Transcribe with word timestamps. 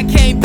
I 0.00 0.02
can't 0.04 0.39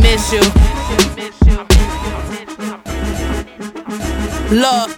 miss 0.00 0.32
you. 0.32 0.40
Look, 4.50 4.88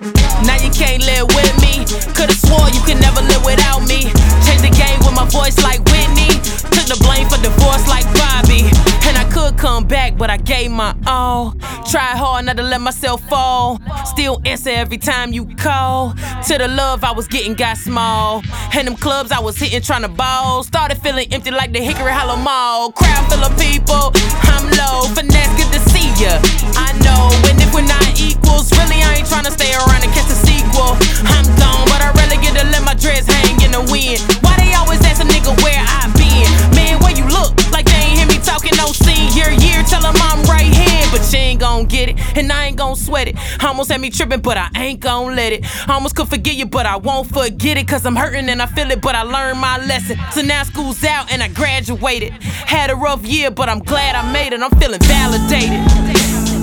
now 0.46 0.56
you 0.62 0.70
can't 0.70 1.02
live 1.02 1.26
with 1.34 1.54
me. 1.60 1.84
Could've 2.14 2.36
swore 2.36 2.68
you 2.70 2.80
could 2.86 3.00
never 3.00 3.20
live 3.20 3.44
without 3.44 3.80
me. 3.82 4.06
Change 4.46 4.62
the 4.62 4.70
game 4.70 4.98
with 5.00 5.14
my 5.14 5.26
voice 5.28 5.58
like 5.62 5.82
Whitney. 5.90 6.30
Took 6.70 6.86
the 6.86 6.98
blame 7.02 7.28
for 7.28 7.40
divorce 7.42 7.86
like 7.88 8.06
Bobby. 8.14 8.70
And 9.08 9.16
I 9.18 9.28
could 9.32 9.58
come 9.58 9.86
back, 9.86 10.16
but 10.16 10.30
I 10.30 10.36
gave 10.36 10.70
my 10.70 10.94
all. 11.06 11.56
Tried 11.90 12.16
hard 12.16 12.46
not 12.46 12.56
to 12.58 12.62
let 12.62 12.80
myself 12.80 13.20
fall. 13.28 13.80
Still 14.20 14.42
answer 14.44 14.68
every 14.68 14.98
time 14.98 15.32
you 15.32 15.46
call. 15.56 16.12
To 16.46 16.58
the 16.58 16.68
love 16.68 17.04
I 17.04 17.12
was 17.12 17.26
getting 17.26 17.54
got 17.54 17.78
small. 17.78 18.42
And 18.76 18.86
them 18.86 18.94
clubs 18.94 19.32
I 19.32 19.40
was 19.40 19.56
hitting 19.56 19.80
trying 19.80 20.02
to 20.02 20.12
ball. 20.12 20.62
Started 20.62 21.00
feeling 21.00 21.32
empty 21.32 21.50
like 21.50 21.72
the 21.72 21.80
Hickory 21.80 22.12
Hollow 22.12 22.36
Mall. 22.36 22.92
Crowd 22.92 23.24
full 23.32 23.40
of 23.40 23.56
people, 23.56 24.12
I'm 24.44 24.68
low. 24.76 25.08
Finess, 25.16 25.48
good 25.56 25.72
to 25.72 25.80
see 25.88 26.12
ya. 26.20 26.36
I 26.76 26.92
know, 27.00 27.32
and 27.48 27.56
if 27.64 27.72
we're 27.72 27.88
not 27.88 28.04
equals, 28.20 28.68
really 28.76 29.00
I 29.00 29.24
ain't 29.24 29.26
trying 29.26 29.48
to 29.48 29.52
stay 29.56 29.72
around 29.72 30.04
and 30.04 30.12
catch 30.12 30.28
a 30.28 30.36
sequel. 30.36 31.00
I'm 31.24 31.48
gone, 31.56 31.88
but 31.88 32.04
I 32.04 32.12
really 32.20 32.36
get 32.44 32.52
to 32.60 32.68
let 32.68 32.84
my 32.84 32.92
dress 32.92 33.24
hang 33.24 33.56
in 33.64 33.72
the 33.72 33.80
wind. 33.88 34.20
Why 34.44 34.52
they 34.60 34.76
always 34.76 35.00
ask 35.00 35.24
a 35.24 35.28
nigga 35.32 35.56
where 35.64 35.80
I 35.80 36.12
been? 36.20 36.76
Man, 36.76 37.00
where 37.00 37.16
you 37.16 37.24
look? 37.24 37.56
Like 37.72 37.88
they 37.88 37.96
ain't 37.96 38.20
hear 38.20 38.28
me 38.28 38.36
talking 38.44 38.76
no 38.76 38.92
senior 38.92 39.48
year. 39.64 39.80
Tell 39.88 40.04
them 40.04 40.12
I'm 40.28 40.44
right 40.44 40.68
here, 40.68 41.08
but 41.08 41.24
you 41.32 41.40
ain't 41.40 41.60
gon' 41.64 41.88
get 41.88 42.12
it, 42.12 42.20
and 42.36 42.52
I 42.52 42.68
ain't 42.68 42.76
gon' 42.76 42.96
sweat 43.00 43.32
it. 43.32 43.40
Almost 43.80 43.92
had 43.92 44.00
me 44.02 44.10
tripping, 44.10 44.40
but 44.40 44.58
I 44.58 44.68
ain't 44.74 45.00
gon' 45.00 45.34
let 45.34 45.54
it. 45.54 45.64
I 45.88 45.94
Almost 45.94 46.14
could 46.14 46.28
forget 46.28 46.54
you, 46.54 46.66
but 46.66 46.84
I 46.84 46.98
won't 46.98 47.26
forget 47.26 47.78
it, 47.78 47.88
cause 47.88 48.04
I'm 48.04 48.14
hurting 48.14 48.50
and 48.50 48.60
I 48.60 48.66
feel 48.66 48.90
it, 48.90 49.00
but 49.00 49.14
I 49.14 49.22
learned 49.22 49.58
my 49.58 49.78
lesson. 49.86 50.18
So 50.32 50.42
now 50.42 50.64
school's 50.64 51.02
out 51.02 51.32
and 51.32 51.42
I 51.42 51.48
graduated. 51.48 52.34
Had 52.42 52.90
a 52.90 52.94
rough 52.94 53.24
year, 53.24 53.50
but 53.50 53.70
I'm 53.70 53.78
glad 53.78 54.16
I 54.16 54.30
made 54.30 54.52
it. 54.52 54.60
I'm 54.60 54.70
feeling 54.78 55.00
validated. 55.00 55.80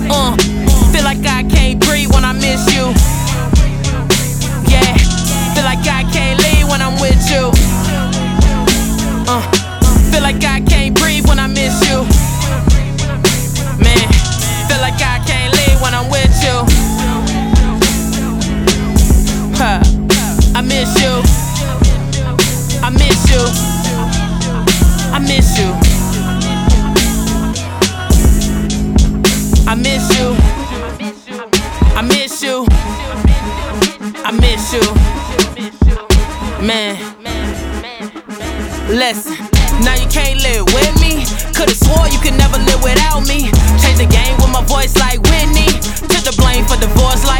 Uh, 0.08 0.36
feel 0.92 1.02
like 1.02 1.18
I 1.26 1.42
can't 1.42 1.84
breathe 1.84 2.12
when 2.14 2.24
I 2.24 2.34
miss 2.34 2.72
you. 2.72 3.27
You. 23.38 23.46
I 25.14 25.18
miss 25.20 25.58
you. 25.58 25.70
I 29.66 29.74
miss 29.74 30.04
you. 30.18 30.28
I 31.94 32.02
miss 32.02 32.42
you. 32.42 32.66
I 34.24 34.30
miss 34.32 34.72
you. 34.72 34.86
Man. 36.66 36.96
Listen, 38.88 39.36
now 39.84 39.94
you 39.94 40.08
can't 40.08 40.40
live 40.42 40.64
with 40.74 40.94
me. 41.00 41.24
Could've 41.54 41.76
swore 41.76 42.08
you 42.08 42.18
could 42.18 42.34
never 42.34 42.58
live 42.58 42.82
without 42.82 43.20
me. 43.28 43.52
Change 43.82 43.98
the 44.02 44.08
game 44.10 44.36
with 44.40 44.50
my 44.50 44.64
voice 44.64 44.96
like 44.96 45.20
Whitney. 45.28 45.68
Took 46.08 46.24
the 46.24 46.34
blame 46.40 46.64
for 46.64 46.76
divorce 46.80 47.24
like 47.26 47.37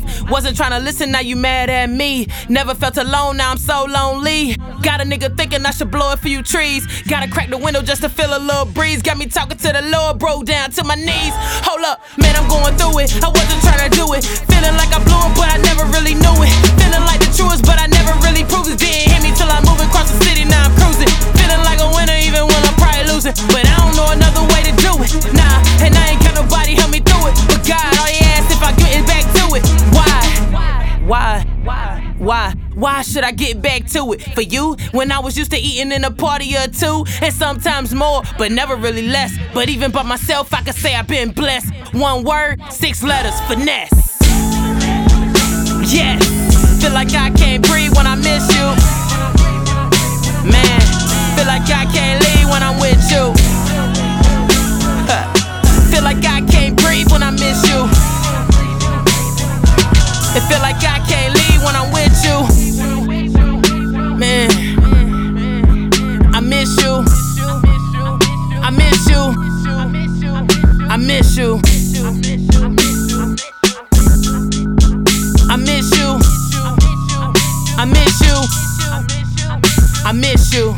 leave. 0.00 0.30
Wasn't 0.30 0.56
trying 0.56 0.72
to 0.72 0.78
listen, 0.78 1.10
now 1.10 1.20
you 1.20 1.36
mad 1.36 1.70
at 1.70 1.90
me. 1.90 2.26
Never 2.48 2.74
felt 2.74 2.96
alone, 2.96 3.36
now 3.36 3.50
I'm 3.50 3.58
so 3.58 3.84
lonely. 3.84 4.56
Got 4.82 5.00
a 5.00 5.04
nigga 5.04 5.36
thinking 5.36 5.64
I 5.64 5.70
should 5.70 5.90
blow 5.90 6.12
a 6.12 6.16
few 6.16 6.42
trees. 6.42 6.86
Gotta 7.02 7.30
crack 7.30 7.50
the 7.50 7.58
window 7.58 7.82
just 7.82 8.02
to 8.02 8.08
feel 8.08 8.36
a 8.36 8.38
little 8.38 8.64
breeze. 8.64 9.02
Got 9.02 9.18
me 9.18 9.26
talking 9.26 9.58
to 9.58 9.72
the 9.72 9.82
Lord, 9.82 10.18
bro, 10.18 10.42
down 10.42 10.70
to 10.72 10.84
my 10.84 10.94
knees. 10.94 11.34
Hold 11.66 11.84
up, 11.84 12.02
man, 12.18 12.34
I'm 12.36 12.48
going 12.48 12.76
through 12.76 13.00
it. 13.00 13.10
I 13.22 13.28
wasn't 13.28 13.60
trying 13.62 13.90
to 13.90 13.96
do 13.96 14.06
it. 14.14 14.24
Feeling 14.24 14.76
like 14.76 14.92
I 14.92 15.00
blew 15.04 15.20
it, 15.20 15.32
but 15.36 15.48
I 15.50 15.58
never 15.62 15.84
really 15.92 16.14
knew 16.14 16.36
it. 16.42 16.52
Feeling 16.80 17.04
like 17.04 17.20
the 17.20 17.30
truest, 17.36 17.64
but 17.64 17.78
I 17.78 17.86
never 17.86 18.12
really 18.24 18.44
proved 18.44 18.70
it. 18.70 18.78
Didn't 18.78 19.10
hit 19.10 19.22
me 19.22 19.30
till 19.36 19.50
I 19.50 19.60
moved 19.62 19.82
across 19.82 20.10
the 20.10 20.18
city, 20.24 20.44
now 20.44 20.66
I'm 20.66 20.74
cruising. 20.76 21.10
Feeling 21.36 21.62
like 21.64 21.80
a 21.80 21.88
winner, 21.92 22.16
even 22.16 22.46
when 22.46 22.60
I'm 22.64 22.76
probably 22.76 23.06
losing. 23.10 23.34
But 23.52 23.69
Why? 31.10 31.44
Why? 31.64 32.14
Why? 32.18 32.54
Why 32.76 33.02
should 33.02 33.24
I 33.24 33.32
get 33.32 33.60
back 33.60 33.84
to 33.86 34.12
it? 34.12 34.22
For 34.22 34.42
you, 34.42 34.76
when 34.92 35.10
I 35.10 35.18
was 35.18 35.36
used 35.36 35.50
to 35.50 35.58
eating 35.58 35.90
in 35.90 36.04
a 36.04 36.10
party 36.12 36.56
or 36.56 36.68
two, 36.68 37.04
and 37.20 37.34
sometimes 37.34 37.92
more, 37.92 38.22
but 38.38 38.52
never 38.52 38.76
really 38.76 39.02
less. 39.02 39.36
But 39.52 39.68
even 39.68 39.90
by 39.90 40.04
myself, 40.04 40.54
I 40.54 40.62
can 40.62 40.72
say 40.72 40.94
I've 40.94 41.08
been 41.08 41.32
blessed. 41.32 41.74
One 41.94 42.22
word, 42.22 42.62
six 42.70 43.02
letters, 43.02 43.34
Finess. 43.48 43.90
Yes, 45.92 46.80
feel 46.80 46.92
like 46.92 47.12
I 47.12 47.30
can't 47.30 47.66
breathe 47.66 47.79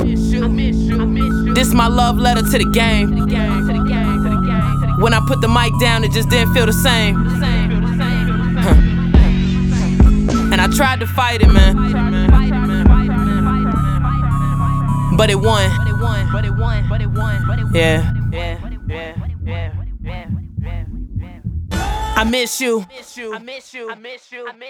you. 0.00 1.54
This 1.54 1.72
my 1.72 1.86
love 1.86 2.18
letter 2.18 2.42
to 2.42 2.58
the 2.58 2.70
game. 2.72 3.10
When 5.00 5.14
I 5.14 5.20
put 5.26 5.40
the 5.40 5.48
mic 5.48 5.72
down, 5.80 6.04
it 6.04 6.12
just 6.12 6.28
didn't 6.28 6.54
feel 6.54 6.66
the 6.66 6.72
same. 6.72 7.16
And 10.52 10.60
I 10.60 10.68
tried 10.68 11.00
to 11.00 11.06
fight 11.06 11.40
it, 11.42 11.48
man. 11.48 11.76
But 15.16 15.30
it 15.30 15.40
won. 15.40 15.70
Yeah. 17.74 18.12
I 22.14 22.24
miss 22.24 22.60
you. 22.60 22.80
I 22.80 23.38
miss 23.38 23.72
you. 23.74 23.90
I 23.90 23.94
miss 23.96 24.30
you. 24.30 24.46